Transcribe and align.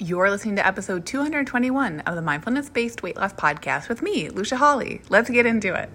You're 0.00 0.28
listening 0.28 0.56
to 0.56 0.66
episode 0.66 1.06
221 1.06 2.00
of 2.00 2.16
the 2.16 2.20
Mindfulness 2.20 2.68
Based 2.68 3.04
Weight 3.04 3.16
Loss 3.16 3.34
Podcast 3.34 3.88
with 3.88 4.02
me, 4.02 4.28
Lucia 4.28 4.56
Hawley. 4.56 5.00
Let's 5.08 5.30
get 5.30 5.46
into 5.46 5.72
it. 5.72 5.88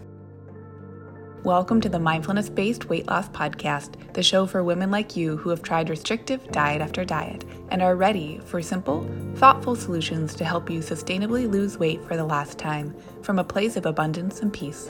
Welcome 1.44 1.82
to 1.82 1.90
the 1.90 2.00
Mindfulness 2.00 2.48
Based 2.48 2.88
Weight 2.88 3.08
Loss 3.08 3.28
Podcast, 3.30 4.14
the 4.14 4.24
show 4.24 4.46
for 4.46 4.64
women 4.64 4.90
like 4.90 5.18
you 5.18 5.36
who 5.36 5.50
have 5.50 5.62
tried 5.62 5.90
restrictive 5.90 6.50
diet 6.54 6.82
after 6.82 7.04
diet 7.04 7.44
and 7.72 7.82
are 7.82 7.98
ready 7.98 8.40
for 8.46 8.62
simple, 8.62 9.06
thoughtful 9.36 9.76
solutions 9.76 10.34
to 10.36 10.46
help 10.46 10.70
you 10.70 10.80
sustainably 10.80 11.52
lose 11.52 11.78
weight 11.78 12.02
for 12.06 12.16
the 12.16 12.24
last 12.24 12.58
time 12.58 12.96
from 13.22 13.38
a 13.38 13.44
place 13.44 13.76
of 13.76 13.86
abundance 13.86 14.40
and 14.40 14.54
peace. 14.54 14.90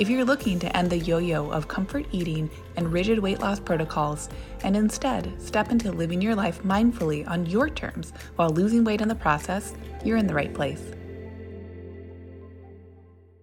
If 0.00 0.08
you're 0.08 0.24
looking 0.24 0.58
to 0.60 0.74
end 0.74 0.88
the 0.88 0.96
yo 0.96 1.18
yo 1.18 1.50
of 1.50 1.68
comfort 1.68 2.06
eating 2.10 2.48
and 2.76 2.90
rigid 2.90 3.18
weight 3.18 3.40
loss 3.40 3.60
protocols 3.60 4.30
and 4.62 4.74
instead 4.74 5.30
step 5.38 5.70
into 5.70 5.92
living 5.92 6.22
your 6.22 6.34
life 6.34 6.62
mindfully 6.62 7.28
on 7.28 7.44
your 7.44 7.68
terms 7.68 8.14
while 8.36 8.48
losing 8.48 8.82
weight 8.82 9.02
in 9.02 9.08
the 9.08 9.14
process, 9.14 9.74
you're 10.02 10.16
in 10.16 10.26
the 10.26 10.32
right 10.32 10.54
place. 10.54 10.80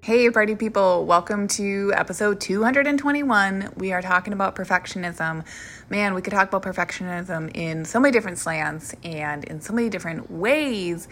Hey, 0.01 0.31
party 0.31 0.55
people, 0.55 1.05
welcome 1.05 1.47
to 1.49 1.93
episode 1.95 2.39
221. 2.41 3.73
We 3.75 3.91
are 3.91 4.01
talking 4.01 4.33
about 4.33 4.55
perfectionism. 4.55 5.45
Man, 5.91 6.15
we 6.15 6.23
could 6.23 6.33
talk 6.33 6.47
about 6.47 6.63
perfectionism 6.63 7.51
in 7.55 7.85
so 7.85 7.99
many 7.99 8.11
different 8.11 8.39
slants 8.39 8.95
and 9.03 9.43
in 9.43 9.61
so 9.61 9.73
many 9.73 9.89
different 9.89 10.31
ways. 10.31 11.07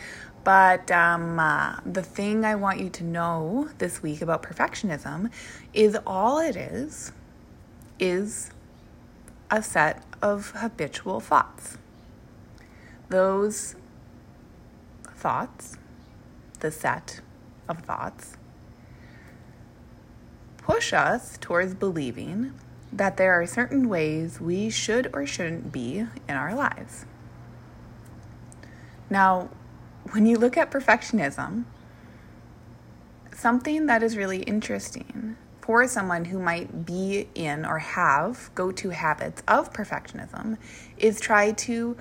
But 0.45 0.91
um, 0.91 1.40
uh, 1.40 1.77
the 1.88 2.04
thing 2.04 2.45
I 2.45 2.54
want 2.54 2.80
you 2.80 2.90
to 2.91 3.04
know 3.04 3.70
this 3.80 4.04
week 4.04 4.22
about 4.22 4.44
perfectionism 4.44 5.31
is 5.73 5.98
all 6.05 6.38
it 6.38 6.55
is 6.55 7.12
is 7.99 8.52
a 9.49 9.63
set 9.63 10.04
of 10.21 10.52
habitual 10.52 11.20
thoughts. 11.20 11.80
Those 13.09 13.76
thoughts, 15.04 15.77
the 16.59 16.70
set 16.70 17.21
of 17.68 17.80
thoughts, 17.80 18.37
push 20.57 20.93
us 20.93 21.40
towards 21.41 21.74
believing 21.74 22.54
that 22.93 23.18
there 23.18 23.34
are 23.34 23.48
certain 23.48 23.90
ways 23.90 24.40
we 24.40 24.70
should 24.70 25.09
or 25.12 25.26
shouldn't 25.26 25.71
be 25.71 26.05
in 26.30 26.35
our 26.35 26.54
lives. 26.54 27.05
Now, 29.09 29.49
when 30.11 30.25
you 30.25 30.37
look 30.37 30.57
at 30.57 30.71
perfectionism, 30.71 31.65
something 33.34 33.85
that 33.87 34.03
is 34.03 34.17
really 34.17 34.43
interesting 34.43 35.35
for 35.62 35.87
someone 35.87 36.25
who 36.25 36.39
might 36.39 36.85
be 36.85 37.27
in 37.34 37.65
or 37.65 37.79
have 37.79 38.51
go 38.53 38.71
to 38.71 38.91
habits 38.91 39.41
of 39.47 39.73
perfectionism 39.73 40.57
is 40.97 41.20
try 41.20 41.51
to 41.51 41.97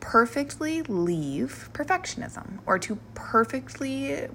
perfectly 0.00 0.82
leave 0.82 1.70
perfectionism 1.72 2.58
or 2.66 2.78
to 2.78 2.98
perfectly 3.14 4.28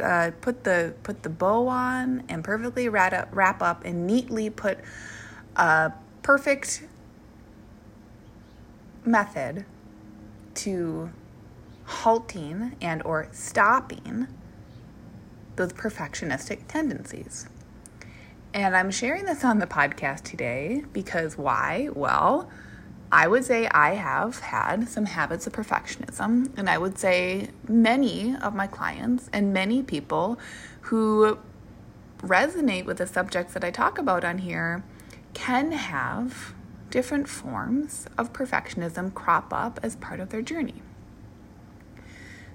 uh, 0.00 0.30
put 0.40 0.62
the 0.62 0.94
put 1.02 1.24
the 1.24 1.28
bow 1.28 1.66
on 1.66 2.22
and 2.28 2.44
perfectly 2.44 2.86
up, 2.88 3.28
wrap 3.32 3.60
up 3.60 3.84
and 3.84 4.06
neatly 4.06 4.48
put 4.48 4.78
a 5.56 5.92
perfect 6.22 6.84
method 9.04 9.66
to 10.54 11.10
halting 11.84 12.76
and 12.80 13.02
or 13.04 13.28
stopping 13.32 14.28
those 15.56 15.72
perfectionistic 15.72 16.66
tendencies. 16.68 17.48
And 18.54 18.76
I'm 18.76 18.90
sharing 18.90 19.24
this 19.24 19.44
on 19.44 19.58
the 19.58 19.66
podcast 19.66 20.22
today 20.22 20.84
because 20.92 21.38
why? 21.38 21.88
Well, 21.94 22.50
I 23.10 23.26
would 23.26 23.44
say 23.44 23.66
I 23.68 23.94
have 23.94 24.40
had 24.40 24.88
some 24.88 25.04
habits 25.04 25.46
of 25.46 25.52
perfectionism, 25.52 26.56
and 26.56 26.68
I 26.68 26.78
would 26.78 26.98
say 26.98 27.50
many 27.68 28.34
of 28.36 28.54
my 28.54 28.66
clients 28.66 29.28
and 29.32 29.52
many 29.52 29.82
people 29.82 30.38
who 30.82 31.38
resonate 32.18 32.86
with 32.86 32.98
the 32.98 33.06
subjects 33.06 33.52
that 33.54 33.64
I 33.64 33.70
talk 33.70 33.98
about 33.98 34.24
on 34.24 34.38
here 34.38 34.82
can 35.34 35.72
have 35.72 36.54
different 36.90 37.28
forms 37.28 38.06
of 38.16 38.32
perfectionism 38.32 39.12
crop 39.12 39.52
up 39.52 39.80
as 39.82 39.96
part 39.96 40.20
of 40.20 40.30
their 40.30 40.42
journey. 40.42 40.82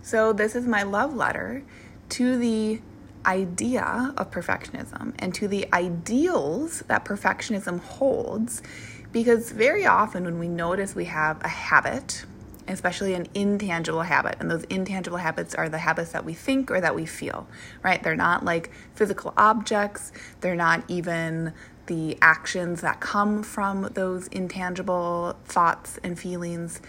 So, 0.07 0.31
this 0.31 0.55
is 0.55 0.65
my 0.65 0.83
love 0.83 1.13
letter 1.13 1.63
to 2.11 2.37
the 2.37 2.79
idea 3.25 4.13
of 4.15 4.31
perfectionism 4.31 5.13
and 5.19 5.35
to 5.35 5.49
the 5.49 5.67
ideals 5.73 6.79
that 6.87 7.03
perfectionism 7.03 7.81
holds. 7.81 8.63
Because 9.11 9.51
very 9.51 9.85
often, 9.85 10.23
when 10.23 10.39
we 10.39 10.47
notice 10.47 10.95
we 10.95 11.03
have 11.05 11.43
a 11.43 11.49
habit, 11.49 12.23
especially 12.69 13.15
an 13.15 13.27
intangible 13.33 14.03
habit, 14.03 14.37
and 14.39 14.49
those 14.49 14.63
intangible 14.69 15.17
habits 15.17 15.53
are 15.53 15.67
the 15.67 15.79
habits 15.79 16.13
that 16.13 16.23
we 16.23 16.33
think 16.33 16.71
or 16.71 16.79
that 16.79 16.95
we 16.95 17.05
feel, 17.05 17.45
right? 17.83 18.01
They're 18.01 18.15
not 18.15 18.45
like 18.45 18.71
physical 18.95 19.33
objects, 19.35 20.13
they're 20.39 20.55
not 20.55 20.85
even 20.87 21.51
the 21.87 22.17
actions 22.21 22.79
that 22.79 23.01
come 23.01 23.43
from 23.43 23.89
those 23.93 24.27
intangible 24.27 25.35
thoughts 25.43 25.99
and 26.01 26.17
feelings 26.17 26.79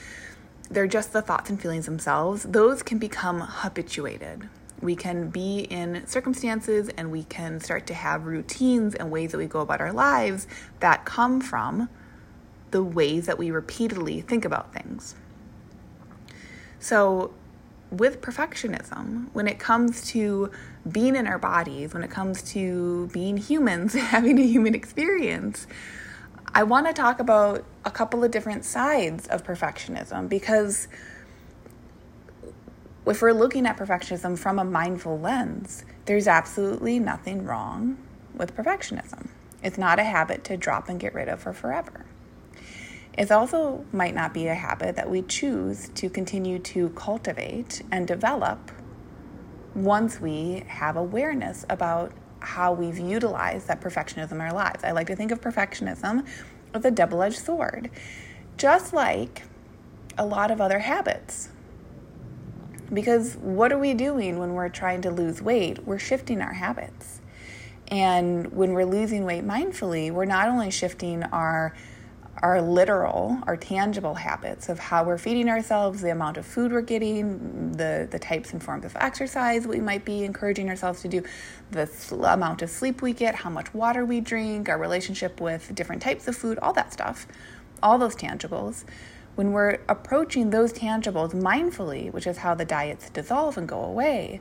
they're 0.71 0.87
just 0.87 1.13
the 1.13 1.23
thoughts 1.23 1.51
and 1.51 1.61
feelings 1.61 1.87
themselves, 1.87 2.43
those 2.45 2.83
can 2.83 2.99
become 2.99 3.41
habituated. 3.41 4.49
We 4.81 4.95
can 4.95 5.29
be 5.31 5.61
in 5.61 6.07
circumstances 6.07 6.89
and 6.91 7.11
we 7.11 7.25
can 7.25 7.61
start 7.61 7.87
to 7.89 7.95
have 7.95 8.27
routines 8.27 8.95
and 8.95 9.11
ways 9.11 9.33
that 9.33 9.39
we 9.39 9.47
go 9.47 9.61
about 9.61 9.81
our 9.81 9.93
lives 9.93 10.47
that 10.81 11.05
come 11.05 11.41
from 11.41 11.89
the 12.71 12.83
ways 12.83 13.27
that 13.27 13.39
we 13.39 13.51
repeatedly 13.51 14.21
think 14.21 14.45
about 14.45 14.73
things. 14.73 15.15
So, 16.79 17.33
with 17.91 18.21
perfectionism, 18.21 19.29
when 19.33 19.49
it 19.49 19.59
comes 19.59 20.07
to 20.09 20.51
being 20.91 21.17
in 21.17 21.27
our 21.27 21.39
bodies, 21.39 21.95
when 21.95 22.05
it 22.05 22.11
comes 22.11 22.43
to 22.53 23.09
being 23.13 23.39
humans, 23.39 23.95
having 23.95 24.39
a 24.39 24.47
human 24.47 24.75
experience, 24.75 25.67
I 26.55 26.63
want 26.63 26.87
to 26.87 26.93
talk 26.93 27.21
about 27.21 27.65
a 27.85 27.91
couple 27.91 28.25
of 28.25 28.31
different 28.31 28.65
sides 28.65 29.27
of 29.29 29.45
perfectionism 29.45 30.29
because 30.29 30.89
if 33.07 33.23
we're 33.23 33.33
looking 33.33 33.67
at 33.67 33.77
perfectionism 33.77 34.39
from 34.39 34.59
a 34.59 34.65
mindful 34.65 35.19
lens, 35.19 35.85
there's 36.07 36.27
absolutely 36.27 36.99
nothing 36.99 37.45
wrong 37.45 37.99
with 38.35 38.57
perfectionism. 38.57 39.29
It's 39.63 39.79
not 39.79 39.99
a 39.99 40.05
habit 40.05 40.45
to 40.45 40.57
drop 40.57 40.89
and 40.89 40.99
get 41.01 41.15
rid 41.15 41.29
of 41.29 41.41
for 41.41 41.53
forever. 41.53 42.07
It 43.17 43.33
also 43.33 43.85
might 43.93 44.15
not 44.15 44.33
be 44.33 44.47
a 44.47 44.55
habit 44.55 44.95
that 44.97 45.11
we 45.11 45.23
choose 45.23 45.89
to 45.97 46.09
continue 46.09 46.59
to 46.61 46.91
cultivate 46.91 47.83
and 47.91 48.07
develop 48.07 48.71
once 49.75 50.21
we 50.21 50.65
have 50.69 50.97
awareness 50.97 51.67
about 51.69 52.13
how 52.49 52.73
we've 52.73 52.99
utilized 52.99 53.69
that 53.69 53.79
perfectionism 53.79 54.33
in 54.33 54.41
our 54.41 54.55
lives. 54.55 54.83
I 54.83 54.93
like 54.93 55.07
to 55.09 55.17
think 55.17 55.31
of 55.31 55.41
perfectionism 55.41 56.27
as 56.73 56.83
a 56.83 56.91
double 56.91 57.23
edged 57.23 57.39
sword, 57.39 57.91
just 58.57 58.95
like 58.95 59.43
a 60.17 60.25
lot 60.25 60.51
of 60.51 60.59
other 60.59 60.79
habits. 60.79 61.51
Because 62.91 63.37
what 63.37 63.71
are 63.71 63.79
we 63.79 63.93
doing 63.93 64.39
when 64.39 64.55
we're 64.55 64.71
trying 64.71 65.03
to 65.03 65.11
lose 65.11 65.43
weight? 65.43 65.87
We're 65.87 65.99
shifting 65.99 66.41
our 66.41 66.55
habits. 66.55 67.21
And 67.89 68.51
when 68.53 68.73
we're 68.73 68.87
losing 68.87 69.27
weight 69.27 69.47
mindfully, 69.47 70.11
we're 70.11 70.25
not 70.25 70.49
only 70.49 70.71
shifting 70.71 71.25
our 71.25 71.75
our 72.43 72.63
literal, 72.63 73.39
our 73.47 73.57
tangible 73.57 74.15
habits 74.15 74.69
of 74.69 74.79
how 74.79 75.05
we're 75.05 75.19
feeding 75.19 75.49
ourselves, 75.49 76.01
the 76.01 76.11
amount 76.11 76.37
of 76.37 76.47
food 76.47 76.73
we're 76.73 76.81
getting, 76.81 77.73
the, 77.73 78.09
the 78.11 78.19
types 78.19 78.53
and 78.53 78.63
forms 78.63 78.85
of 78.85 78.95
exercise 78.97 79.67
we 79.67 79.81
might 79.81 80.05
be 80.05 80.25
encouraging 80.25 80.69
ourselves 80.69 81.03
to 81.03 81.09
do, 81.09 81.23
the 81.71 81.89
amount 82.25 82.63
of 82.63 82.71
sleep 82.71 83.03
we 83.03 83.13
get, 83.13 83.35
how 83.35 83.51
much 83.51 83.73
water 83.75 84.05
we 84.05 84.21
drink, 84.21 84.69
our 84.69 84.79
relationship 84.79 85.41
with 85.41 85.75
different 85.75 86.01
types 86.01 86.29
of 86.29 86.37
food, 86.37 86.59
all 86.61 86.73
that 86.73 86.93
stuff, 86.93 87.27
all 87.83 87.99
those 87.99 88.15
tangibles. 88.15 88.85
When 89.35 89.53
we're 89.53 89.79
approaching 89.89 90.51
those 90.51 90.73
tangibles 90.73 91.33
mindfully, 91.33 92.13
which 92.13 92.27
is 92.27 92.39
how 92.39 92.55
the 92.55 92.65
diets 92.65 93.11
dissolve 93.11 93.57
and 93.57 93.69
go 93.69 93.83
away, 93.85 94.41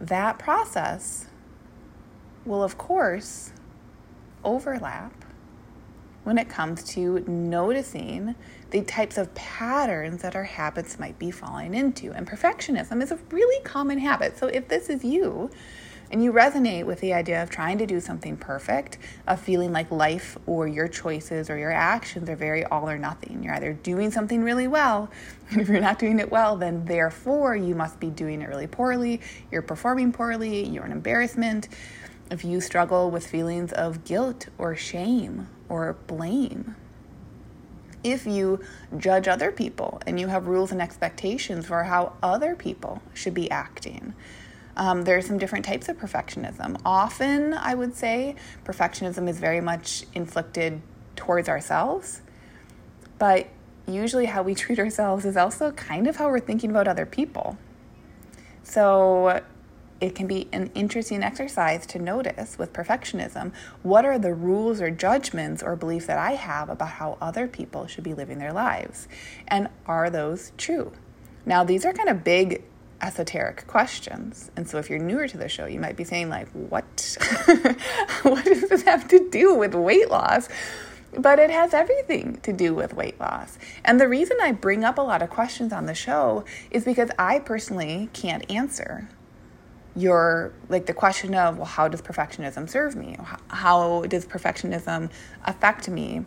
that 0.00 0.38
process 0.38 1.26
will, 2.44 2.62
of 2.62 2.76
course, 2.76 3.52
overlap 4.44 5.23
when 6.24 6.38
it 6.38 6.48
comes 6.48 6.82
to 6.82 7.20
noticing 7.28 8.34
the 8.70 8.82
types 8.82 9.16
of 9.16 9.32
patterns 9.34 10.22
that 10.22 10.34
our 10.34 10.44
habits 10.44 10.98
might 10.98 11.18
be 11.18 11.30
falling 11.30 11.74
into. 11.74 12.12
And 12.12 12.26
perfectionism 12.26 13.02
is 13.02 13.12
a 13.12 13.18
really 13.30 13.62
common 13.62 13.98
habit. 13.98 14.36
So 14.36 14.48
if 14.48 14.68
this 14.68 14.88
is 14.88 15.04
you, 15.04 15.50
and 16.10 16.22
you 16.22 16.32
resonate 16.32 16.84
with 16.84 17.00
the 17.00 17.12
idea 17.12 17.42
of 17.42 17.50
trying 17.50 17.78
to 17.78 17.86
do 17.86 17.98
something 17.98 18.36
perfect, 18.36 18.98
of 19.26 19.40
feeling 19.40 19.72
like 19.72 19.90
life 19.90 20.38
or 20.46 20.68
your 20.68 20.86
choices 20.86 21.50
or 21.50 21.58
your 21.58 21.72
actions 21.72 22.28
are 22.28 22.36
very 22.36 22.64
all 22.64 22.88
or 22.88 22.98
nothing. 22.98 23.42
You're 23.42 23.54
either 23.54 23.72
doing 23.72 24.10
something 24.10 24.42
really 24.42 24.68
well, 24.68 25.10
and 25.50 25.60
if 25.60 25.68
you're 25.68 25.80
not 25.80 25.98
doing 25.98 26.20
it 26.20 26.30
well, 26.30 26.56
then 26.56 26.84
therefore 26.84 27.56
you 27.56 27.74
must 27.74 27.98
be 28.00 28.10
doing 28.10 28.42
it 28.42 28.48
really 28.48 28.66
poorly, 28.66 29.20
you're 29.50 29.62
performing 29.62 30.12
poorly, 30.12 30.64
you're 30.64 30.84
an 30.84 30.92
embarrassment. 30.92 31.68
If 32.30 32.44
you 32.44 32.60
struggle 32.60 33.10
with 33.10 33.26
feelings 33.26 33.72
of 33.72 34.04
guilt 34.04 34.48
or 34.56 34.74
shame 34.76 35.48
or 35.68 35.94
blame, 36.06 36.76
if 38.04 38.26
you 38.26 38.60
judge 38.98 39.26
other 39.26 39.50
people 39.50 40.00
and 40.06 40.20
you 40.20 40.28
have 40.28 40.46
rules 40.46 40.70
and 40.70 40.80
expectations 40.80 41.66
for 41.66 41.84
how 41.84 42.12
other 42.22 42.54
people 42.54 43.02
should 43.14 43.34
be 43.34 43.50
acting. 43.50 44.14
Um, 44.76 45.02
there 45.02 45.16
are 45.16 45.22
some 45.22 45.38
different 45.38 45.64
types 45.64 45.88
of 45.88 45.96
perfectionism. 45.96 46.80
Often, 46.84 47.54
I 47.54 47.74
would 47.74 47.94
say, 47.94 48.34
perfectionism 48.64 49.28
is 49.28 49.38
very 49.38 49.60
much 49.60 50.04
inflicted 50.14 50.82
towards 51.16 51.48
ourselves, 51.48 52.20
but 53.18 53.48
usually 53.86 54.26
how 54.26 54.42
we 54.42 54.54
treat 54.64 54.78
ourselves 54.78 55.24
is 55.24 55.36
also 55.36 55.72
kind 55.72 56.06
of 56.06 56.16
how 56.16 56.28
we're 56.28 56.40
thinking 56.40 56.70
about 56.70 56.88
other 56.88 57.06
people. 57.06 57.56
So, 58.62 59.42
it 60.04 60.14
can 60.14 60.26
be 60.26 60.48
an 60.52 60.70
interesting 60.74 61.22
exercise 61.22 61.86
to 61.86 61.98
notice 61.98 62.58
with 62.58 62.74
perfectionism 62.74 63.52
what 63.82 64.04
are 64.04 64.18
the 64.18 64.34
rules 64.34 64.82
or 64.82 64.90
judgments 64.90 65.62
or 65.62 65.76
beliefs 65.76 66.04
that 66.06 66.18
I 66.18 66.32
have 66.32 66.68
about 66.68 66.90
how 66.90 67.16
other 67.22 67.48
people 67.48 67.86
should 67.86 68.04
be 68.04 68.12
living 68.12 68.38
their 68.38 68.52
lives? 68.52 69.08
And 69.48 69.70
are 69.86 70.10
those 70.10 70.52
true? 70.58 70.92
Now, 71.46 71.64
these 71.64 71.86
are 71.86 71.94
kind 71.94 72.10
of 72.10 72.22
big 72.22 72.64
esoteric 73.00 73.66
questions. 73.66 74.50
And 74.56 74.68
so 74.68 74.76
if 74.76 74.90
you're 74.90 74.98
newer 74.98 75.26
to 75.26 75.38
the 75.38 75.48
show, 75.48 75.64
you 75.64 75.80
might 75.80 75.96
be 75.96 76.04
saying 76.04 76.28
like, 76.28 76.48
"What? 76.50 77.16
what 78.22 78.44
does 78.44 78.68
this 78.68 78.82
have 78.82 79.08
to 79.08 79.30
do 79.30 79.54
with 79.54 79.74
weight 79.74 80.10
loss?" 80.10 80.50
But 81.16 81.38
it 81.38 81.48
has 81.48 81.72
everything 81.72 82.40
to 82.42 82.52
do 82.52 82.74
with 82.74 82.92
weight 82.92 83.18
loss. 83.18 83.58
And 83.84 83.98
the 83.98 84.08
reason 84.08 84.36
I 84.42 84.52
bring 84.52 84.84
up 84.84 84.98
a 84.98 85.02
lot 85.02 85.22
of 85.22 85.30
questions 85.30 85.72
on 85.72 85.86
the 85.86 85.94
show 85.94 86.44
is 86.70 86.84
because 86.84 87.10
I 87.18 87.38
personally 87.38 88.10
can't 88.12 88.50
answer 88.50 89.08
your 89.96 90.52
like 90.68 90.86
the 90.86 90.94
question 90.94 91.34
of 91.34 91.56
well 91.56 91.66
how 91.66 91.88
does 91.88 92.02
perfectionism 92.02 92.68
serve 92.68 92.96
me? 92.96 93.16
How 93.48 94.02
does 94.02 94.26
perfectionism 94.26 95.10
affect 95.44 95.88
me? 95.88 96.24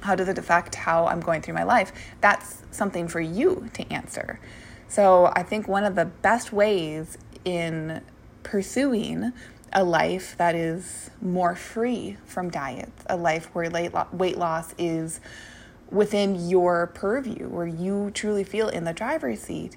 How 0.00 0.14
does 0.14 0.28
it 0.28 0.38
affect 0.38 0.74
how 0.74 1.06
i'm 1.06 1.20
going 1.20 1.42
through 1.42 1.54
my 1.54 1.64
life? 1.64 1.92
That's 2.20 2.62
something 2.70 3.08
for 3.08 3.20
you 3.20 3.68
to 3.74 3.92
answer. 3.92 4.40
So 4.88 5.32
i 5.34 5.42
think 5.42 5.68
one 5.68 5.84
of 5.84 5.94
the 5.94 6.06
best 6.06 6.52
ways 6.52 7.18
in 7.44 8.02
pursuing 8.42 9.32
a 9.72 9.84
life 9.84 10.36
that 10.36 10.54
is 10.54 11.10
more 11.20 11.54
free 11.54 12.16
from 12.26 12.50
diets 12.50 13.04
a 13.08 13.16
life 13.16 13.48
where 13.54 13.70
weight 14.12 14.36
loss 14.36 14.74
is 14.76 15.20
within 15.90 16.48
your 16.48 16.88
purview 16.88 17.48
where 17.48 17.66
you 17.66 18.10
truly 18.12 18.44
feel 18.44 18.68
in 18.68 18.84
the 18.84 18.92
driver's 18.92 19.40
seat 19.40 19.76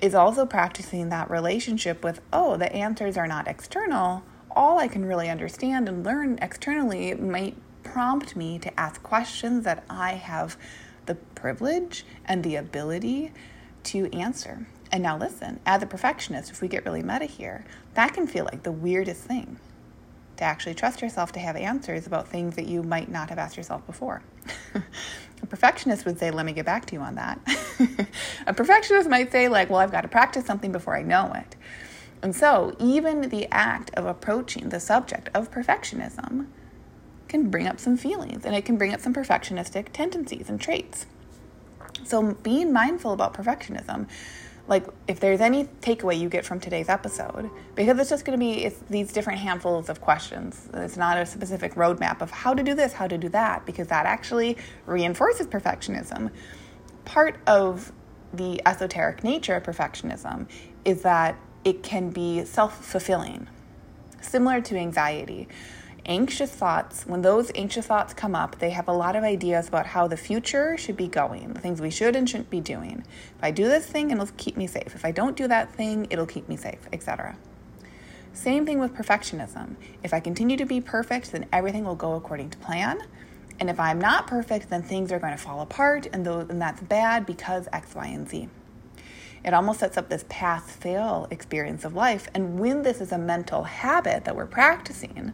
is 0.00 0.14
also 0.14 0.46
practicing 0.46 1.08
that 1.08 1.30
relationship 1.30 2.02
with, 2.04 2.20
oh, 2.32 2.56
the 2.56 2.72
answers 2.72 3.16
are 3.16 3.26
not 3.26 3.48
external. 3.48 4.22
All 4.50 4.78
I 4.78 4.88
can 4.88 5.04
really 5.04 5.28
understand 5.28 5.88
and 5.88 6.04
learn 6.04 6.38
externally 6.40 7.14
might 7.14 7.56
prompt 7.82 8.36
me 8.36 8.58
to 8.58 8.80
ask 8.80 9.02
questions 9.02 9.64
that 9.64 9.84
I 9.90 10.12
have 10.12 10.56
the 11.06 11.14
privilege 11.14 12.04
and 12.24 12.44
the 12.44 12.56
ability 12.56 13.32
to 13.84 14.12
answer. 14.12 14.66
And 14.90 15.02
now, 15.02 15.18
listen, 15.18 15.58
as 15.64 15.82
a 15.82 15.86
perfectionist, 15.86 16.50
if 16.50 16.60
we 16.60 16.68
get 16.68 16.84
really 16.84 17.02
meta 17.02 17.24
here, 17.24 17.64
that 17.94 18.12
can 18.12 18.26
feel 18.26 18.44
like 18.44 18.62
the 18.62 18.72
weirdest 18.72 19.22
thing 19.22 19.58
to 20.36 20.44
actually 20.44 20.74
trust 20.74 21.02
yourself 21.02 21.32
to 21.32 21.40
have 21.40 21.56
answers 21.56 22.06
about 22.06 22.28
things 22.28 22.56
that 22.56 22.66
you 22.66 22.82
might 22.82 23.10
not 23.10 23.28
have 23.30 23.38
asked 23.38 23.56
yourself 23.56 23.84
before. 23.86 24.22
a 25.42 25.46
perfectionist 25.46 26.04
would 26.04 26.18
say, 26.18 26.30
Let 26.30 26.46
me 26.46 26.52
get 26.52 26.64
back 26.64 26.86
to 26.86 26.94
you 26.94 27.00
on 27.00 27.16
that. 27.16 27.40
a 28.46 28.54
perfectionist 28.54 29.08
might 29.08 29.32
say, 29.32 29.48
like, 29.48 29.70
well, 29.70 29.80
I've 29.80 29.92
got 29.92 30.02
to 30.02 30.08
practice 30.08 30.46
something 30.46 30.72
before 30.72 30.96
I 30.96 31.02
know 31.02 31.32
it. 31.34 31.56
And 32.22 32.34
so, 32.34 32.76
even 32.78 33.28
the 33.28 33.48
act 33.50 33.90
of 33.94 34.06
approaching 34.06 34.68
the 34.68 34.78
subject 34.78 35.28
of 35.34 35.50
perfectionism 35.50 36.46
can 37.28 37.50
bring 37.50 37.66
up 37.66 37.80
some 37.80 37.96
feelings 37.96 38.44
and 38.44 38.54
it 38.54 38.64
can 38.64 38.76
bring 38.76 38.94
up 38.94 39.00
some 39.00 39.12
perfectionistic 39.12 39.88
tendencies 39.92 40.48
and 40.48 40.60
traits. 40.60 41.06
So, 42.04 42.34
being 42.34 42.72
mindful 42.72 43.12
about 43.12 43.34
perfectionism 43.34 44.06
like 44.68 44.86
if 45.08 45.20
there's 45.20 45.40
any 45.40 45.64
takeaway 45.80 46.18
you 46.18 46.28
get 46.28 46.44
from 46.44 46.60
today's 46.60 46.88
episode 46.88 47.50
because 47.74 47.98
it's 47.98 48.10
just 48.10 48.24
going 48.24 48.38
to 48.38 48.44
be 48.44 48.64
it's 48.64 48.78
these 48.88 49.12
different 49.12 49.40
handfuls 49.40 49.88
of 49.88 50.00
questions. 50.00 50.68
It's 50.74 50.96
not 50.96 51.18
a 51.18 51.26
specific 51.26 51.74
roadmap 51.74 52.20
of 52.20 52.30
how 52.30 52.54
to 52.54 52.62
do 52.62 52.74
this 52.74 52.92
how 52.92 53.06
to 53.08 53.18
do 53.18 53.28
that 53.30 53.66
because 53.66 53.88
that 53.88 54.06
actually 54.06 54.56
reinforces 54.86 55.46
perfectionism. 55.46 56.30
Part 57.04 57.38
of 57.46 57.92
the 58.32 58.62
esoteric 58.66 59.24
nature 59.24 59.56
of 59.56 59.64
perfectionism 59.64 60.48
is 60.84 61.02
that 61.02 61.36
it 61.64 61.82
can 61.82 62.10
be 62.10 62.44
self-fulfilling 62.44 63.48
similar 64.20 64.60
to 64.60 64.76
anxiety 64.76 65.48
anxious 66.06 66.50
thoughts, 66.50 67.04
when 67.06 67.22
those 67.22 67.50
anxious 67.54 67.86
thoughts 67.86 68.14
come 68.14 68.34
up, 68.34 68.58
they 68.58 68.70
have 68.70 68.88
a 68.88 68.92
lot 68.92 69.16
of 69.16 69.24
ideas 69.24 69.68
about 69.68 69.86
how 69.86 70.08
the 70.08 70.16
future 70.16 70.76
should 70.76 70.96
be 70.96 71.08
going, 71.08 71.52
the 71.52 71.60
things 71.60 71.80
we 71.80 71.90
should 71.90 72.16
and 72.16 72.28
shouldn't 72.28 72.50
be 72.50 72.60
doing. 72.60 73.04
If 73.36 73.44
I 73.44 73.50
do 73.50 73.64
this 73.64 73.86
thing, 73.86 74.10
it'll 74.10 74.28
keep 74.36 74.56
me 74.56 74.66
safe. 74.66 74.94
If 74.94 75.04
I 75.04 75.12
don't 75.12 75.36
do 75.36 75.46
that 75.48 75.72
thing, 75.72 76.06
it'll 76.10 76.26
keep 76.26 76.48
me 76.48 76.56
safe, 76.56 76.80
etc. 76.92 77.36
Same 78.32 78.64
thing 78.64 78.78
with 78.78 78.94
perfectionism. 78.94 79.76
If 80.02 80.14
I 80.14 80.20
continue 80.20 80.56
to 80.56 80.64
be 80.64 80.80
perfect, 80.80 81.32
then 81.32 81.46
everything 81.52 81.84
will 81.84 81.94
go 81.94 82.14
according 82.14 82.50
to 82.50 82.58
plan. 82.58 83.02
And 83.60 83.68
if 83.70 83.78
I'm 83.78 84.00
not 84.00 84.26
perfect, 84.26 84.70
then 84.70 84.82
things 84.82 85.12
are 85.12 85.18
going 85.18 85.32
to 85.32 85.38
fall 85.38 85.60
apart, 85.60 86.08
and, 86.12 86.24
those, 86.24 86.48
and 86.48 86.60
that's 86.60 86.80
bad 86.80 87.26
because 87.26 87.68
X, 87.72 87.94
Y, 87.94 88.06
and 88.06 88.28
Z. 88.28 88.48
It 89.44 89.54
almost 89.54 89.80
sets 89.80 89.96
up 89.96 90.08
this 90.08 90.24
pass 90.28 90.70
fail 90.70 91.26
experience 91.30 91.84
of 91.84 91.94
life. 91.94 92.28
And 92.32 92.58
when 92.58 92.82
this 92.82 93.00
is 93.00 93.12
a 93.12 93.18
mental 93.18 93.64
habit 93.64 94.24
that 94.24 94.36
we're 94.36 94.46
practicing, 94.46 95.32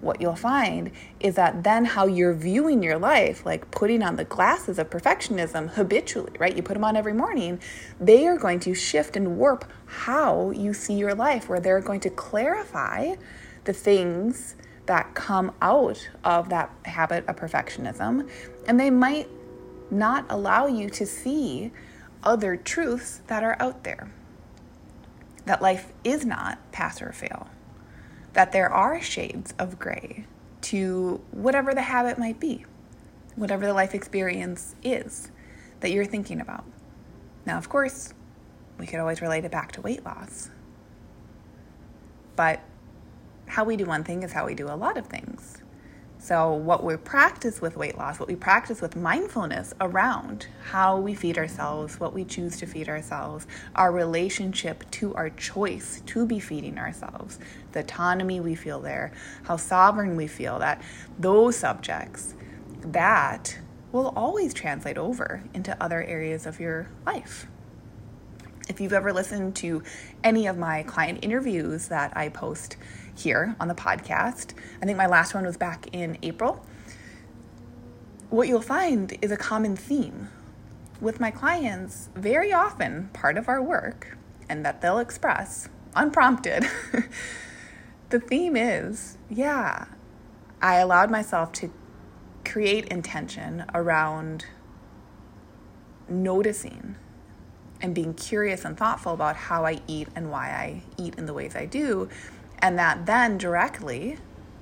what 0.00 0.20
you'll 0.20 0.36
find 0.36 0.90
is 1.18 1.34
that 1.34 1.62
then 1.62 1.84
how 1.84 2.06
you're 2.06 2.34
viewing 2.34 2.82
your 2.82 2.98
life, 2.98 3.44
like 3.44 3.70
putting 3.70 4.02
on 4.02 4.16
the 4.16 4.24
glasses 4.24 4.78
of 4.78 4.88
perfectionism 4.90 5.70
habitually, 5.70 6.32
right? 6.38 6.56
You 6.56 6.62
put 6.62 6.74
them 6.74 6.84
on 6.84 6.96
every 6.96 7.12
morning, 7.12 7.60
they 8.00 8.26
are 8.26 8.38
going 8.38 8.60
to 8.60 8.74
shift 8.74 9.16
and 9.16 9.36
warp 9.36 9.70
how 9.86 10.50
you 10.50 10.72
see 10.72 10.94
your 10.94 11.14
life, 11.14 11.48
where 11.48 11.60
they're 11.60 11.80
going 11.80 12.00
to 12.00 12.10
clarify 12.10 13.14
the 13.64 13.72
things 13.72 14.56
that 14.86 15.14
come 15.14 15.52
out 15.60 16.08
of 16.24 16.48
that 16.48 16.70
habit 16.84 17.26
of 17.28 17.36
perfectionism. 17.36 18.28
And 18.66 18.80
they 18.80 18.90
might 18.90 19.28
not 19.90 20.24
allow 20.28 20.66
you 20.66 20.88
to 20.90 21.06
see 21.06 21.72
other 22.22 22.56
truths 22.56 23.20
that 23.26 23.42
are 23.42 23.56
out 23.60 23.84
there. 23.84 24.10
That 25.46 25.62
life 25.62 25.92
is 26.04 26.24
not 26.24 26.58
pass 26.72 27.02
or 27.02 27.12
fail 27.12 27.48
that 28.32 28.52
there 28.52 28.70
are 28.70 29.00
shades 29.00 29.54
of 29.58 29.78
gray 29.78 30.26
to 30.62 31.20
whatever 31.30 31.74
the 31.74 31.82
habit 31.82 32.18
might 32.18 32.38
be, 32.38 32.64
whatever 33.36 33.66
the 33.66 33.72
life 33.74 33.94
experience 33.94 34.74
is 34.82 35.30
that 35.80 35.90
you're 35.90 36.04
thinking 36.04 36.40
about. 36.40 36.64
Now, 37.46 37.58
of 37.58 37.68
course, 37.68 38.12
we 38.78 38.86
could 38.86 39.00
always 39.00 39.20
relate 39.20 39.44
it 39.44 39.50
back 39.50 39.72
to 39.72 39.80
weight 39.80 40.04
loss. 40.04 40.50
But 42.36 42.60
how 43.46 43.64
we 43.64 43.76
do 43.76 43.84
one 43.84 44.04
thing 44.04 44.22
is 44.22 44.32
how 44.32 44.46
we 44.46 44.54
do 44.54 44.68
a 44.68 44.76
lot 44.76 44.96
of 44.96 45.06
things. 45.06 45.59
So, 46.22 46.52
what 46.52 46.84
we 46.84 46.98
practice 46.98 47.62
with 47.62 47.78
weight 47.78 47.96
loss, 47.96 48.20
what 48.20 48.28
we 48.28 48.36
practice 48.36 48.82
with 48.82 48.94
mindfulness 48.94 49.72
around 49.80 50.48
how 50.64 50.98
we 50.98 51.14
feed 51.14 51.38
ourselves, 51.38 51.98
what 51.98 52.12
we 52.12 52.26
choose 52.26 52.58
to 52.58 52.66
feed 52.66 52.90
ourselves, 52.90 53.46
our 53.74 53.90
relationship 53.90 54.88
to 54.90 55.14
our 55.14 55.30
choice 55.30 56.02
to 56.04 56.26
be 56.26 56.38
feeding 56.38 56.78
ourselves, 56.78 57.38
the 57.72 57.80
autonomy 57.80 58.38
we 58.38 58.54
feel 58.54 58.80
there, 58.80 59.12
how 59.44 59.56
sovereign 59.56 60.14
we 60.14 60.26
feel, 60.26 60.58
that 60.58 60.82
those 61.18 61.56
subjects, 61.56 62.34
that 62.82 63.58
will 63.90 64.12
always 64.14 64.52
translate 64.52 64.98
over 64.98 65.42
into 65.54 65.74
other 65.82 66.02
areas 66.04 66.44
of 66.44 66.60
your 66.60 66.90
life. 67.06 67.46
If 68.68 68.78
you've 68.78 68.92
ever 68.92 69.14
listened 69.14 69.56
to 69.56 69.82
any 70.22 70.46
of 70.46 70.58
my 70.58 70.82
client 70.82 71.20
interviews 71.22 71.88
that 71.88 72.14
I 72.14 72.28
post, 72.28 72.76
here 73.20 73.54
on 73.60 73.68
the 73.68 73.74
podcast. 73.74 74.54
I 74.82 74.86
think 74.86 74.96
my 74.96 75.06
last 75.06 75.34
one 75.34 75.44
was 75.44 75.56
back 75.56 75.88
in 75.92 76.18
April. 76.22 76.64
What 78.30 78.48
you'll 78.48 78.62
find 78.62 79.16
is 79.22 79.30
a 79.30 79.36
common 79.36 79.76
theme 79.76 80.28
with 81.00 81.20
my 81.20 81.30
clients, 81.30 82.10
very 82.14 82.52
often 82.52 83.08
part 83.12 83.36
of 83.36 83.48
our 83.48 83.62
work, 83.62 84.16
and 84.48 84.64
that 84.64 84.80
they'll 84.80 84.98
express 84.98 85.68
unprompted. 85.94 86.68
the 88.10 88.20
theme 88.20 88.56
is 88.56 89.18
yeah, 89.28 89.86
I 90.62 90.76
allowed 90.76 91.10
myself 91.10 91.52
to 91.54 91.72
create 92.44 92.86
intention 92.88 93.64
around 93.74 94.46
noticing 96.08 96.96
and 97.80 97.94
being 97.94 98.14
curious 98.14 98.64
and 98.64 98.76
thoughtful 98.76 99.14
about 99.14 99.36
how 99.36 99.64
I 99.64 99.80
eat 99.86 100.08
and 100.14 100.30
why 100.30 100.48
I 100.50 100.82
eat 100.98 101.14
in 101.16 101.26
the 101.26 101.32
ways 101.32 101.56
I 101.56 101.66
do 101.66 102.08
and 102.62 102.78
that 102.78 103.06
then 103.06 103.38
directly, 103.38 104.18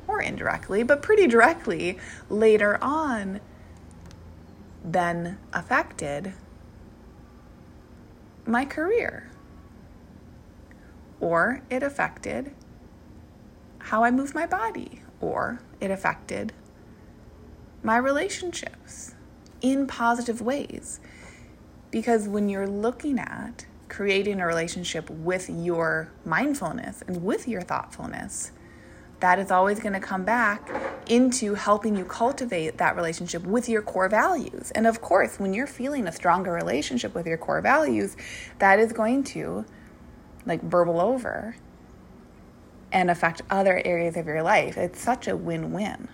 or 0.07 0.21
indirectly, 0.21 0.83
but 0.83 1.03
pretty 1.03 1.27
directly 1.27 1.99
later 2.29 2.79
on, 2.83 3.41
then 4.85 5.39
affected 5.53 6.33
my 8.47 8.65
career. 8.65 9.31
Or 11.21 11.63
it 11.69 11.83
affected 11.83 12.55
how 13.79 14.05
I 14.05 14.11
move 14.11 14.35
my 14.35 14.47
body, 14.47 15.03
or 15.21 15.61
it 15.81 15.91
affected 15.91 16.53
my 17.83 17.97
relationships, 17.97 19.15
in 19.61 19.87
positive 19.87 20.41
ways. 20.41 21.01
Because 21.91 22.29
when 22.29 22.49
you're 22.49 22.67
looking 22.69 23.19
at 23.19 23.67
creating 23.89 24.41
a 24.41 24.47
relationship 24.47 25.09
with 25.11 25.49
your 25.49 26.11
mindfulness 26.25 27.03
and 27.07 27.25
with 27.25 27.49
your 27.49 27.63
thoughtfulness, 27.63 28.53
that 29.21 29.39
is 29.39 29.51
always 29.51 29.81
going 29.81 29.95
to 29.95 30.01
come 30.01 30.25
back 30.25 30.71
into 31.09 31.55
helping 31.55 31.97
you 31.97 32.05
cultivate 32.05 32.79
that 32.79 32.95
relationship 32.95 33.43
with 33.45 33.69
your 33.69 33.83
core 33.83 34.09
values. 34.09 34.71
And 34.73 34.87
of 34.87 35.01
course, 35.01 35.39
when 35.41 35.53
you're 35.55 35.67
feeling 35.67 36.07
a 36.07 36.13
stronger 36.13 36.53
relationship 36.53 37.15
with 37.15 37.27
your 37.27 37.39
core 37.39 37.61
values, 37.61 38.17
that 38.59 38.79
is 38.79 38.93
going 38.93 39.25
to 39.25 39.65
like 40.47 40.63
burble 40.63 41.01
over 41.01 41.57
and 42.93 43.11
affect 43.11 43.43
other 43.51 43.83
areas 43.85 44.17
of 44.17 44.27
your 44.27 44.43
life. 44.43 44.77
It's 44.77 45.01
such 45.01 45.29
a 45.29 45.37
win 45.37 45.73
win. 45.73 46.09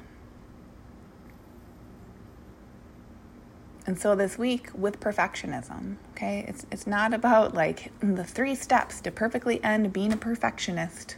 And 3.86 3.98
so 3.98 4.14
this 4.14 4.38
week 4.38 4.70
with 4.74 4.98
perfectionism, 4.98 5.96
okay, 6.12 6.46
it's, 6.48 6.64
it's 6.70 6.86
not 6.86 7.12
about 7.12 7.54
like 7.54 7.92
the 8.00 8.24
three 8.24 8.54
steps 8.54 9.00
to 9.02 9.10
perfectly 9.10 9.62
end 9.62 9.92
being 9.92 10.12
a 10.12 10.16
perfectionist. 10.16 11.16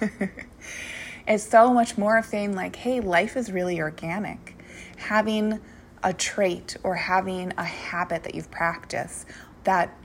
it's 1.28 1.44
so 1.44 1.72
much 1.72 1.96
more 1.96 2.18
of 2.18 2.24
saying, 2.24 2.56
like, 2.56 2.74
hey, 2.76 3.00
life 3.00 3.36
is 3.36 3.52
really 3.52 3.80
organic. 3.80 4.56
Having 4.96 5.60
a 6.02 6.12
trait 6.12 6.76
or 6.82 6.96
having 6.96 7.52
a 7.56 7.64
habit 7.64 8.24
that 8.24 8.34
you've 8.34 8.50
practiced 8.50 9.26
that 9.62 9.96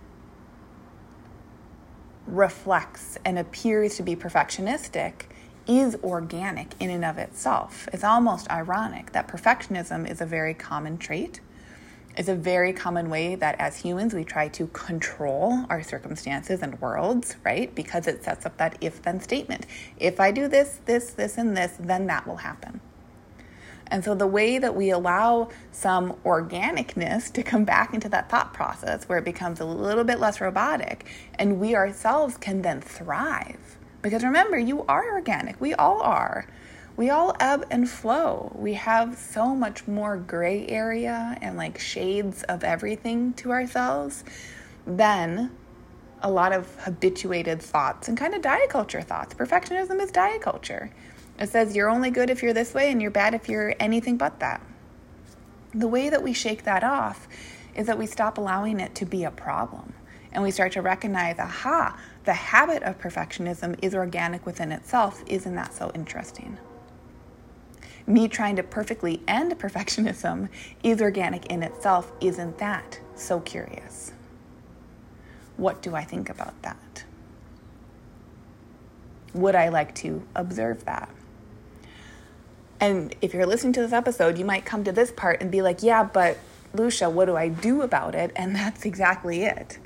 reflects 2.27 3.17
and 3.25 3.39
appears 3.39 3.97
to 3.97 4.03
be 4.03 4.15
perfectionistic 4.15 5.23
is 5.67 5.97
organic 6.03 6.73
in 6.79 6.91
and 6.91 7.03
of 7.03 7.17
itself. 7.17 7.87
It's 7.91 8.03
almost 8.03 8.49
ironic 8.51 9.11
that 9.13 9.27
perfectionism 9.27 10.09
is 10.09 10.21
a 10.21 10.25
very 10.25 10.53
common 10.53 10.97
trait 10.97 11.39
is 12.17 12.29
a 12.29 12.35
very 12.35 12.73
common 12.73 13.09
way 13.09 13.35
that 13.35 13.55
as 13.59 13.77
humans 13.77 14.13
we 14.13 14.23
try 14.23 14.47
to 14.49 14.67
control 14.67 15.65
our 15.69 15.83
circumstances 15.83 16.61
and 16.61 16.79
worlds, 16.79 17.35
right? 17.43 17.73
Because 17.75 18.07
it 18.07 18.23
sets 18.23 18.45
up 18.45 18.57
that 18.57 18.77
if 18.81 19.01
then 19.01 19.19
statement. 19.19 19.65
If 19.97 20.19
I 20.19 20.31
do 20.31 20.47
this, 20.47 20.79
this, 20.85 21.11
this, 21.11 21.37
and 21.37 21.55
this, 21.55 21.73
then 21.79 22.07
that 22.07 22.25
will 22.25 22.37
happen. 22.37 22.79
And 23.87 24.03
so 24.03 24.15
the 24.15 24.27
way 24.27 24.57
that 24.57 24.75
we 24.75 24.89
allow 24.89 25.49
some 25.71 26.13
organicness 26.25 27.31
to 27.33 27.43
come 27.43 27.65
back 27.65 27.93
into 27.93 28.09
that 28.09 28.29
thought 28.29 28.53
process 28.53 29.07
where 29.07 29.19
it 29.19 29.25
becomes 29.25 29.59
a 29.59 29.65
little 29.65 30.03
bit 30.03 30.19
less 30.19 30.41
robotic 30.41 31.05
and 31.37 31.59
we 31.59 31.75
ourselves 31.75 32.37
can 32.37 32.61
then 32.61 32.81
thrive. 32.81 33.77
Because 34.01 34.23
remember, 34.23 34.57
you 34.57 34.83
are 34.85 35.13
organic. 35.13 35.59
We 35.61 35.73
all 35.75 36.01
are 36.01 36.47
we 36.97 37.09
all 37.09 37.35
ebb 37.39 37.65
and 37.69 37.89
flow. 37.89 38.51
We 38.55 38.73
have 38.75 39.17
so 39.17 39.53
much 39.53 39.87
more 39.87 40.15
gray 40.15 40.65
area 40.67 41.37
and 41.41 41.57
like 41.57 41.77
shades 41.77 42.43
of 42.43 42.63
everything 42.63 43.33
to 43.33 43.51
ourselves 43.51 44.23
than 44.87 45.51
a 46.21 46.31
lot 46.31 46.53
of 46.53 46.73
habituated 46.79 47.61
thoughts 47.61 48.07
and 48.07 48.17
kind 48.17 48.33
of 48.33 48.41
diet 48.41 48.69
culture 48.69 49.01
thoughts. 49.01 49.33
Perfectionism 49.33 50.01
is 50.01 50.09
diet 50.09 50.41
culture. 50.41 50.89
It 51.37 51.49
says 51.49 51.75
you're 51.75 51.89
only 51.89 52.11
good 52.11 52.29
if 52.29 52.41
you're 52.41 52.53
this 52.53 52.73
way 52.73 52.91
and 52.91 53.01
you're 53.01 53.11
bad 53.11 53.33
if 53.33 53.49
you're 53.49 53.75
anything 53.79 54.15
but 54.15 54.39
that. 54.39 54.61
The 55.73 55.89
way 55.89 56.09
that 56.09 56.23
we 56.23 56.31
shake 56.31 56.63
that 56.63 56.83
off 56.83 57.27
is 57.75 57.87
that 57.87 57.97
we 57.97 58.05
stop 58.05 58.37
allowing 58.37 58.79
it 58.79 58.95
to 58.95 59.05
be 59.05 59.25
a 59.25 59.31
problem 59.31 59.93
and 60.31 60.41
we 60.41 60.51
start 60.51 60.71
to 60.73 60.81
recognize 60.81 61.39
aha, 61.39 61.99
the 62.23 62.33
habit 62.33 62.83
of 62.83 62.97
perfectionism 62.99 63.77
is 63.81 63.93
organic 63.93 64.45
within 64.45 64.71
itself. 64.71 65.21
Isn't 65.27 65.55
that 65.55 65.73
so 65.73 65.91
interesting? 65.93 66.57
Me 68.07 68.27
trying 68.27 68.55
to 68.55 68.63
perfectly 68.63 69.21
end 69.27 69.57
perfectionism 69.57 70.49
is 70.83 71.01
organic 71.01 71.47
in 71.47 71.63
itself. 71.63 72.11
Isn't 72.21 72.57
that 72.59 72.99
so 73.15 73.39
curious? 73.39 74.11
What 75.57 75.81
do 75.81 75.95
I 75.95 76.03
think 76.03 76.29
about 76.29 76.61
that? 76.61 77.03
Would 79.33 79.55
I 79.55 79.69
like 79.69 79.95
to 79.95 80.23
observe 80.35 80.85
that? 80.85 81.09
And 82.79 83.15
if 83.21 83.33
you're 83.33 83.45
listening 83.45 83.73
to 83.73 83.81
this 83.81 83.93
episode, 83.93 84.37
you 84.37 84.45
might 84.45 84.65
come 84.65 84.83
to 84.83 84.91
this 84.91 85.11
part 85.11 85.41
and 85.41 85.49
be 85.49 85.61
like, 85.61 85.81
yeah, 85.81 86.03
but 86.03 86.37
Lucia, 86.73 87.09
what 87.09 87.25
do 87.25 87.35
I 87.35 87.47
do 87.47 87.81
about 87.81 88.15
it? 88.15 88.31
And 88.35 88.55
that's 88.55 88.85
exactly 88.85 89.43
it. 89.43 89.79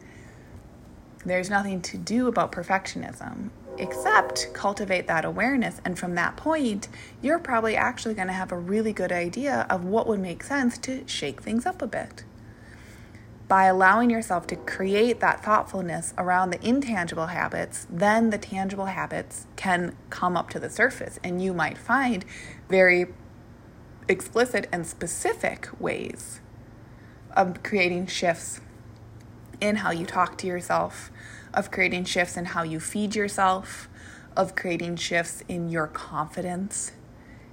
There's 1.25 1.49
nothing 1.49 1.81
to 1.83 1.97
do 1.97 2.27
about 2.27 2.51
perfectionism 2.51 3.49
except 3.79 4.53
cultivate 4.53 5.07
that 5.07 5.25
awareness. 5.25 5.81
And 5.83 5.98
from 5.98 6.15
that 6.15 6.38
point, 6.38 6.88
you're 7.21 7.39
probably 7.39 7.75
actually 7.75 8.13
going 8.13 8.27
to 8.27 8.33
have 8.33 8.51
a 8.51 8.57
really 8.57 8.93
good 8.93 9.12
idea 9.12 9.65
of 9.69 9.86
what 9.86 10.07
would 10.07 10.19
make 10.19 10.43
sense 10.43 10.77
to 10.79 11.07
shake 11.07 11.41
things 11.41 11.65
up 11.65 11.81
a 11.81 11.88
bit. 11.88 12.24
By 13.48 13.65
allowing 13.65 14.12
yourself 14.12 14.45
to 14.48 14.55
create 14.55 15.21
that 15.21 15.43
thoughtfulness 15.43 16.13
around 16.19 16.51
the 16.51 16.63
intangible 16.63 17.27
habits, 17.27 17.88
then 17.89 18.29
the 18.29 18.38
tangible 18.38 18.86
habits 18.86 19.48
can 19.55 19.95
come 20.12 20.38
up 20.38 20.51
to 20.51 20.59
the 20.59 20.69
surface, 20.69 21.17
and 21.24 21.41
you 21.41 21.51
might 21.51 21.77
find 21.77 22.25
very 22.69 23.07
explicit 24.07 24.67
and 24.71 24.86
specific 24.86 25.69
ways 25.79 26.41
of 27.36 27.63
creating 27.63 28.05
shifts 28.05 28.62
in 29.59 29.77
how 29.77 29.91
you 29.91 30.05
talk 30.05 30.38
to 30.38 30.48
yourself, 30.48 31.09
of 31.53 31.72
creating 31.72 32.06
shifts 32.06 32.38
in 32.38 32.46
how 32.46 32.63
you 32.63 32.79
feed 32.79 33.15
yourself, 33.15 33.89
of 34.36 34.56
creating 34.56 34.96
shifts 34.96 35.44
in 35.48 35.70
your 35.70 35.88
confidence 35.88 36.91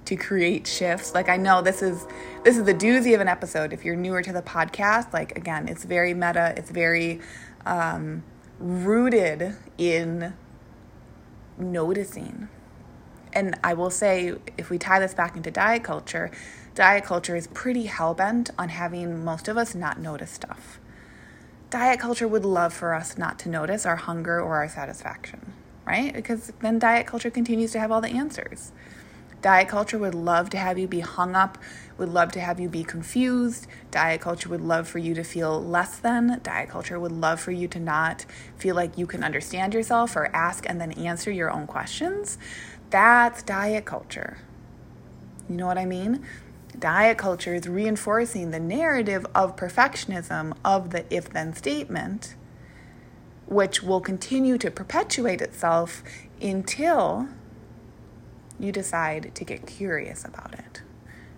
to 0.05 0.15
create 0.15 0.65
shifts. 0.65 1.13
Like 1.13 1.27
I 1.29 1.37
know 1.37 1.61
this 1.61 1.81
is 1.81 2.05
this 2.43 2.57
is 2.57 2.63
the 2.63 2.73
doozy 2.73 3.13
of 3.13 3.21
an 3.21 3.27
episode. 3.27 3.73
If 3.73 3.83
you're 3.83 3.95
newer 3.95 4.21
to 4.21 4.31
the 4.31 4.41
podcast, 4.41 5.13
like 5.13 5.37
again, 5.37 5.67
it's 5.67 5.83
very 5.83 6.13
meta. 6.13 6.53
It's 6.55 6.71
very 6.71 7.19
um, 7.65 8.23
rooted 8.59 9.55
in 9.77 10.33
noticing. 11.57 12.47
And 13.33 13.59
I 13.63 13.73
will 13.73 13.89
say, 13.89 14.35
if 14.57 14.69
we 14.69 14.77
tie 14.77 14.99
this 14.99 15.13
back 15.13 15.35
into 15.35 15.51
diet 15.51 15.83
culture, 15.83 16.31
diet 16.73 17.03
culture 17.03 17.35
is 17.35 17.47
pretty 17.47 17.83
hell 17.83 18.13
bent 18.13 18.49
on 18.57 18.69
having 18.69 19.23
most 19.23 19.47
of 19.47 19.57
us 19.57 19.75
not 19.75 19.99
notice 19.99 20.31
stuff 20.31 20.79
diet 21.69 21.99
culture 21.99 22.27
would 22.27 22.45
love 22.45 22.73
for 22.73 22.93
us 22.93 23.17
not 23.17 23.37
to 23.39 23.49
notice 23.49 23.85
our 23.85 23.95
hunger 23.95 24.39
or 24.39 24.55
our 24.55 24.69
satisfaction, 24.69 25.53
right? 25.85 26.13
Because 26.13 26.53
then 26.61 26.79
diet 26.79 27.07
culture 27.07 27.29
continues 27.29 27.71
to 27.73 27.79
have 27.79 27.91
all 27.91 28.01
the 28.01 28.09
answers. 28.09 28.71
Diet 29.41 29.67
culture 29.67 29.99
would 29.99 30.15
love 30.15 30.49
to 30.49 30.57
have 30.57 30.79
you 30.79 30.87
be 30.87 31.01
hung 31.01 31.35
up, 31.35 31.59
would 31.97 32.09
love 32.09 32.31
to 32.31 32.39
have 32.39 32.59
you 32.59 32.69
be 32.69 32.83
confused. 32.83 33.67
Diet 33.91 34.19
culture 34.19 34.49
would 34.49 34.61
love 34.61 34.87
for 34.87 34.97
you 34.97 35.13
to 35.13 35.23
feel 35.23 35.63
less 35.63 35.99
than. 35.99 36.39
Diet 36.41 36.69
culture 36.69 36.99
would 36.99 37.11
love 37.11 37.39
for 37.39 37.51
you 37.51 37.67
to 37.67 37.79
not 37.79 38.25
feel 38.57 38.75
like 38.75 38.97
you 38.97 39.05
can 39.05 39.23
understand 39.23 39.73
yourself 39.73 40.15
or 40.15 40.35
ask 40.35 40.67
and 40.67 40.81
then 40.81 40.91
answer 40.93 41.29
your 41.29 41.51
own 41.51 41.67
questions. 41.67 42.39
That's 42.89 43.43
diet 43.43 43.85
culture. 43.85 44.39
You 45.47 45.55
know 45.55 45.67
what 45.67 45.77
I 45.77 45.85
mean? 45.85 46.25
Diet 46.79 47.17
culture 47.17 47.55
is 47.55 47.67
reinforcing 47.67 48.51
the 48.51 48.59
narrative 48.59 49.25
of 49.33 49.55
perfectionism 49.55 50.55
of 50.63 50.91
the 50.91 51.05
if 51.13 51.29
then 51.29 51.53
statement, 51.53 52.35
which 53.45 53.81
will 53.81 54.01
continue 54.01 54.57
to 54.57 54.69
perpetuate 54.69 55.41
itself 55.41 56.03
until 56.41 57.27
you 58.59 58.71
decide 58.71 59.33
to 59.35 59.45
get 59.45 59.65
curious 59.65 60.25
about 60.25 60.53
it. 60.53 60.81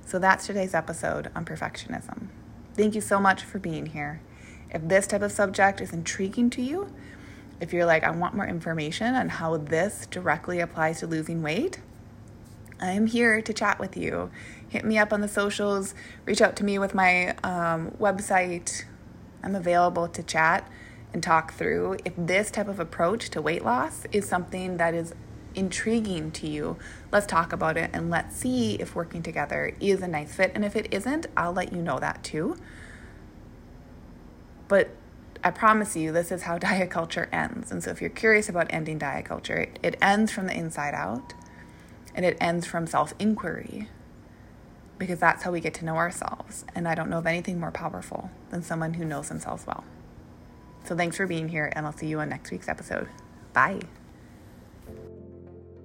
So 0.05 0.19
that's 0.19 0.47
today's 0.47 0.73
episode 0.73 1.29
on 1.35 1.45
perfectionism. 1.45 2.27
Thank 2.73 2.95
you 2.95 3.01
so 3.01 3.19
much 3.19 3.43
for 3.43 3.59
being 3.59 3.87
here. 3.87 4.21
If 4.71 4.87
this 4.87 5.07
type 5.07 5.21
of 5.21 5.31
subject 5.31 5.81
is 5.81 5.93
intriguing 5.93 6.49
to 6.51 6.61
you, 6.61 6.91
if 7.59 7.73
you're 7.73 7.85
like, 7.85 8.03
I 8.03 8.11
want 8.11 8.35
more 8.35 8.47
information 8.47 9.15
on 9.15 9.29
how 9.29 9.57
this 9.57 10.07
directly 10.09 10.59
applies 10.59 10.99
to 10.99 11.07
losing 11.07 11.41
weight, 11.41 11.79
I 12.81 12.91
am 12.91 13.07
here 13.07 13.41
to 13.41 13.53
chat 13.53 13.79
with 13.79 13.97
you 13.97 14.31
hit 14.69 14.85
me 14.85 14.97
up 14.97 15.11
on 15.11 15.21
the 15.21 15.27
socials, 15.27 15.93
reach 16.25 16.41
out 16.41 16.55
to 16.57 16.63
me 16.63 16.79
with 16.79 16.93
my 16.95 17.35
um, 17.43 17.91
website. 17.99 18.85
I'm 19.43 19.55
available 19.55 20.07
to 20.07 20.23
chat 20.23 20.69
and 21.11 21.21
talk 21.21 21.53
through. 21.53 21.97
If 22.05 22.13
this 22.15 22.51
type 22.51 22.67
of 22.67 22.79
approach 22.79 23.29
to 23.31 23.41
weight 23.41 23.65
loss 23.65 24.05
is 24.11 24.27
something 24.27 24.77
that 24.77 24.93
is 24.93 25.13
intriguing 25.55 26.31
to 26.31 26.47
you, 26.47 26.77
let's 27.11 27.25
talk 27.25 27.51
about 27.51 27.77
it 27.77 27.89
and 27.93 28.09
let's 28.11 28.35
see 28.35 28.75
if 28.75 28.95
working 28.95 29.23
together 29.23 29.75
is 29.79 30.01
a 30.01 30.07
nice 30.07 30.35
fit. 30.35 30.51
And 30.53 30.63
if 30.63 30.75
it 30.75 30.93
isn't, 30.93 31.25
I'll 31.35 31.53
let 31.53 31.73
you 31.73 31.81
know 31.81 31.99
that 31.99 32.23
too. 32.23 32.55
But 34.67 34.91
I 35.43 35.49
promise 35.49 35.95
you, 35.95 36.11
this 36.11 36.31
is 36.31 36.43
how 36.43 36.57
diet 36.59 36.91
culture 36.91 37.27
ends. 37.31 37.71
And 37.71 37.83
so, 37.83 37.89
if 37.89 38.01
you're 38.01 38.09
curious 38.11 38.49
about 38.49 38.67
ending 38.69 38.99
diet 38.99 39.25
culture, 39.25 39.57
it, 39.57 39.79
it 39.81 39.97
ends 39.99 40.31
from 40.31 40.45
the 40.45 40.53
inside 40.53 40.93
out 40.93 41.33
and 42.15 42.25
it 42.25 42.37
ends 42.39 42.65
from 42.65 42.87
self 42.87 43.13
inquiry 43.19 43.87
because 44.97 45.19
that's 45.19 45.43
how 45.43 45.51
we 45.51 45.61
get 45.61 45.73
to 45.75 45.85
know 45.85 45.95
ourselves. 45.95 46.65
And 46.75 46.87
I 46.87 46.93
don't 46.93 47.09
know 47.09 47.19
of 47.19 47.25
anything 47.25 47.59
more 47.59 47.71
powerful 47.71 48.29
than 48.49 48.61
someone 48.61 48.93
who 48.95 49.05
knows 49.05 49.29
themselves 49.29 49.65
well. 49.65 49.83
So 50.83 50.95
thanks 50.95 51.17
for 51.17 51.25
being 51.25 51.49
here, 51.49 51.71
and 51.75 51.85
I'll 51.85 51.93
see 51.93 52.07
you 52.07 52.19
on 52.19 52.29
next 52.29 52.51
week's 52.51 52.67
episode. 52.67 53.07
Bye. 53.53 53.81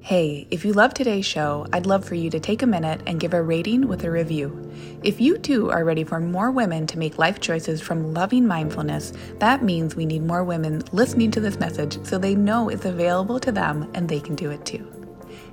Hey, 0.00 0.46
if 0.50 0.66
you 0.66 0.74
love 0.74 0.92
today's 0.92 1.24
show, 1.24 1.66
I'd 1.72 1.86
love 1.86 2.04
for 2.04 2.14
you 2.14 2.28
to 2.28 2.38
take 2.38 2.60
a 2.60 2.66
minute 2.66 3.00
and 3.06 3.18
give 3.18 3.32
a 3.32 3.42
rating 3.42 3.88
with 3.88 4.04
a 4.04 4.10
review. 4.10 4.70
If 5.02 5.18
you 5.18 5.38
too 5.38 5.70
are 5.70 5.82
ready 5.82 6.04
for 6.04 6.20
more 6.20 6.50
women 6.50 6.86
to 6.88 6.98
make 6.98 7.16
life 7.16 7.40
choices 7.40 7.80
from 7.80 8.12
loving 8.12 8.46
mindfulness, 8.46 9.14
that 9.38 9.62
means 9.62 9.96
we 9.96 10.04
need 10.04 10.22
more 10.22 10.44
women 10.44 10.82
listening 10.92 11.30
to 11.30 11.40
this 11.40 11.58
message 11.58 12.04
so 12.04 12.18
they 12.18 12.34
know 12.34 12.68
it's 12.68 12.84
available 12.84 13.40
to 13.40 13.50
them 13.50 13.90
and 13.94 14.06
they 14.06 14.20
can 14.20 14.34
do 14.34 14.50
it 14.50 14.66
too. 14.66 14.93